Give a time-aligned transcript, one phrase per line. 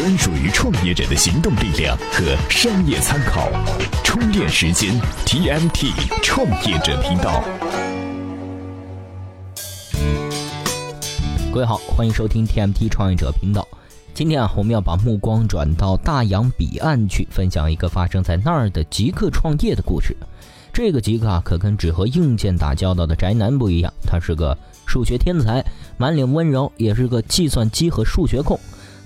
[0.00, 3.50] 专属于创业者的行动力量和商业参考。
[4.02, 5.92] 充电时间 TMT
[6.22, 7.44] 创业者频道。
[11.52, 13.68] 各位好，欢迎收听 TMT 创业者频道。
[14.14, 20.16] 今天啊，我们要把目光转到大洋彼岸去，分享一个发生在那儿的极客创业的故事。
[20.72, 24.56] 这个极客啊，可跟只和硬件打交道的宅男不一样，他是个
[24.86, 25.62] 数学天才，
[25.98, 28.58] 满脸温柔，也是个计算机和数学控。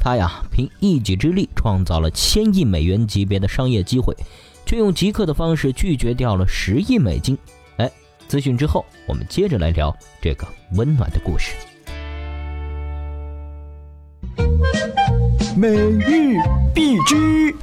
[0.00, 4.16] 他呀，凭一己之力创造了千亿美元级别的商业机会，
[4.64, 7.36] 却用极客的方式拒绝掉了十亿美金。
[7.76, 7.90] 哎，
[8.26, 11.52] 资讯之后，我们接着来聊这个温暖的故事。
[15.56, 16.36] 每日
[16.72, 17.54] 必知。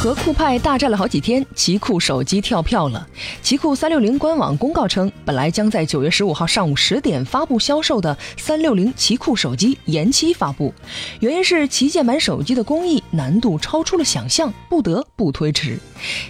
[0.00, 3.04] 和酷派大战了好几天，奇酷手机跳票了。
[3.42, 10.72] 奇酷三六零官网公告称，本来将在九月十五号上午十点发布销售的三六零奇酷手机延期发布，
[11.18, 15.76] 原因是旗舰版手机的工艺难度超出了想象，不得不推迟。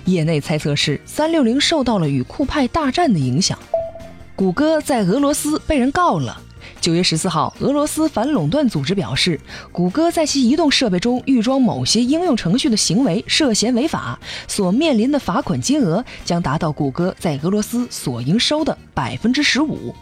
[0.06, 3.58] 业内猜测是三六零受到了与酷派大战的影响。
[4.34, 6.40] 谷歌在俄罗斯被人告了。
[6.80, 9.38] 九月十四号，俄罗斯反垄断组织表示，
[9.72, 19.94] 谷歌在其移动设备中预装某些应用程序的行为涉嫌违法，所面临的罚款金额将达到谷歌在俄罗斯所营收的百分之十五。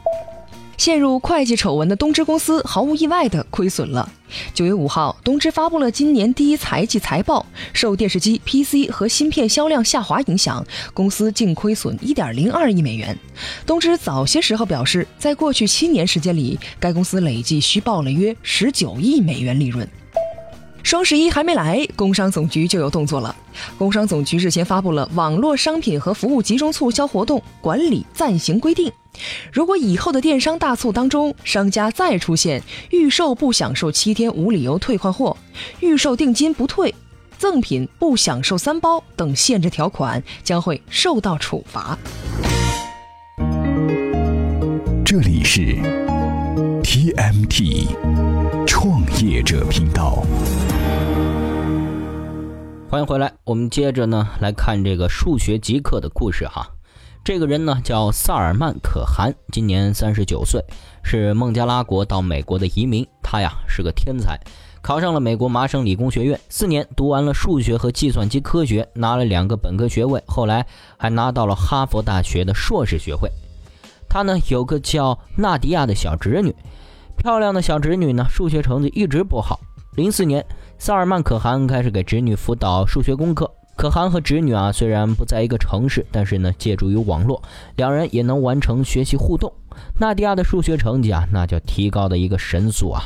[0.77, 4.09] 陷入会计丑闻的东芝公司毫无意外地亏损了。
[4.53, 13.17] 九月五号，东芝发布了今年第一财季财报，受电视机、PC 和芯片销量下滑影响，公司净亏损一点零二亿美元。
[13.65, 19.89] 东芝早些时候表示，在过去七年时间里，该公司累计虚报了约十九亿美元利润。
[20.83, 23.35] 双十一还没来，工商总局就有动作了。
[23.77, 28.93] 工商总局日前发布了网络商品和服务集中促销活动管理暂行规定。
[29.53, 35.37] 如果以后的电商大促当中，商家再出现预售不享受七天无理由退换货、
[35.81, 36.95] 预售定金不退、
[37.39, 41.99] 赠品不享受三包等限制条款，将会受到处罚。
[45.05, 45.61] 这里是
[46.83, 47.87] TMT
[48.67, 50.25] 创业者频道。
[52.89, 56.76] 欢迎回来，我们接着呢来看这个数学极客的故事哈。
[57.27, 60.63] 这个人呢叫萨尔曼·可汗，今年三十九岁，
[61.03, 63.05] 是孟加拉国到美国的移民。
[63.21, 64.39] 他呀是个天才，
[64.81, 70.65] 考上了美国麻省理工学院，四年读完了数学和计算机科学，拿了两个本科学位，后来
[70.97, 73.29] 还拿到了哈佛大学的硕士学位。
[74.09, 76.55] 他呢有个叫纳迪亚的小侄女，
[77.17, 79.59] 漂亮的小侄女呢数学成绩一直不好。
[79.97, 80.47] 零四年，
[80.79, 83.51] 萨尔曼·可汗开始给侄女辅导数学功课。
[83.77, 87.43] 可汗和侄女啊，虽然不在一个城市，但是呢，借助于网络，
[87.77, 89.53] 两人也能完成学习互动。
[90.01, 93.03] 纳迪亚的数学成绩啊，那叫提高的一个神速啊！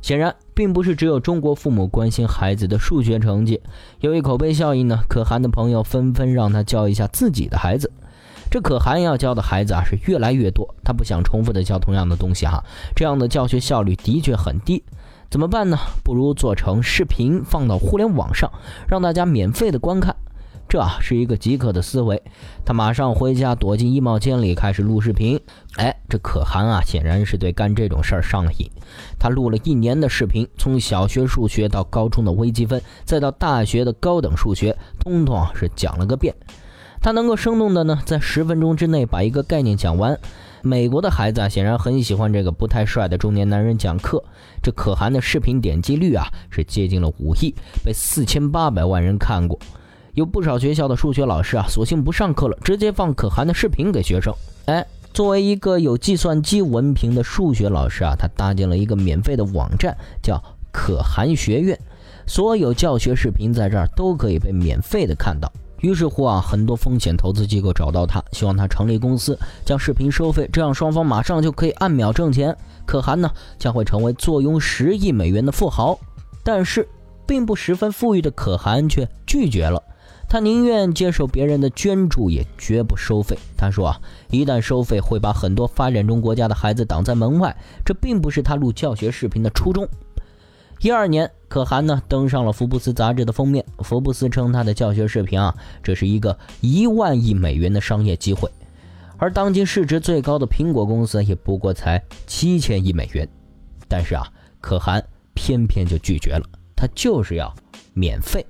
[0.00, 3.60] 显然，并不是只有中国父母关心孩子的数学成绩。
[4.00, 7.92] 由于口碑效应呢，可汗的朋友纷纷让他教一下自己的孩子。
[8.50, 10.74] 这可汗要教的孩子啊，是越来越多。
[10.82, 14.82] 他不想重复的教同样的东西哈，这样的教学效率的确很低。
[15.28, 15.78] 怎么办呢？
[16.04, 18.50] 不如做成视频放到互联网上，
[18.88, 20.14] 让大家免费的观看。
[20.68, 22.20] 这是一个极客的思维。
[22.64, 25.38] 他马上回家躲进衣帽间里开始录视频。
[25.76, 28.68] 哎，这可汗啊，显然是对干这种事儿上了瘾。
[29.18, 36.34] 他录了一年的视频，从小学数学到高中的微积分，再到大学的高等数学，通通是讲了个遍。
[37.00, 40.18] 他能够生动的呢，在十分钟之内把一个概念讲完。
[40.66, 44.22] 美国的孩子啊，显然很喜欢这个不太帅的中年男人讲课。
[44.60, 47.54] 这可汗的视频点击率啊，是接近了五亿，
[47.84, 49.56] 被四千八百万人看过。
[50.14, 54.34] 有不少学校的数学老师啊，索性不上课了，直接放可汗的视频给学生。
[54.64, 54.84] 哎，
[55.14, 61.78] 作为一个有计算机文凭的数学老师啊，他搭建了一个免费的网站，叫可汗学院，
[62.26, 65.52] 所有教学视频在这儿都可以被免费的看到。
[65.86, 72.56] 于是乎啊，很多风险投资机构找到他，希望他成立公司，将视频收费，这样双方马上就可以按秒挣钱。
[72.84, 75.96] 可汗呢，将会成为坐拥十亿美元的富豪。
[76.42, 76.88] 但是，
[77.24, 79.80] 并不十分富裕的可汗却拒绝了，
[80.28, 83.38] 他宁愿接受别人的捐助，也绝不收费。
[83.56, 84.00] 他说啊，
[84.30, 89.88] 一旦收费，会把很多发展中国家的孩子挡在门外，这并不是他录教学视频的初衷。
[90.80, 93.64] 一二年，可汗呢登上了福布斯杂志的封面。
[93.80, 98.50] 福布斯称他的教学视频啊，这是一个一万亿美元的商业机会。
[99.16, 103.26] 而当今市值最高的苹果公司也不过才七千亿美元。
[103.88, 104.26] 但是啊，
[104.60, 105.02] 可汗
[105.34, 106.44] 偏偏就拒绝了，
[106.74, 107.54] 他就是要
[107.94, 108.44] 免费。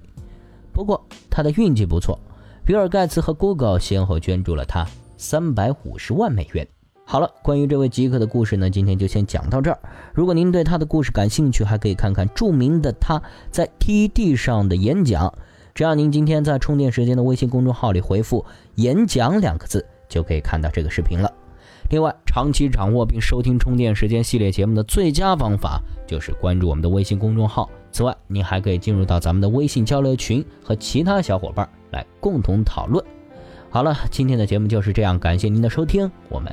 [0.72, 2.19] 不过他的运气不错，
[2.64, 6.66] 比尔盖茨和 Google 先后捐助了他三百五十万美元。
[7.08, 9.79] 好了，关于这位极客的故事呢，今天就先讲到这儿。
[10.12, 15.32] 如果您对他的故事感兴趣，还可以看看著名的他在 TED 上的演讲。
[15.73, 18.44] 只要您今天在充电时间的微信公众号里回复
[18.75, 21.32] “演讲”两个字，就可以看到这个视频了。
[21.91, 27.70] 另外，长期掌握并收听充电时间系列节目的最佳方法就是关注我们的微信公众号。
[27.93, 33.05] 此外，您还可以进入到咱们的微信交流群，和其他小伙伴来共同讨论。
[33.70, 36.52] 好了，今天的节目就是这样，感谢您的收听，我们。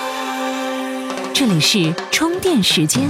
[1.33, 3.09] 这里是充电时间。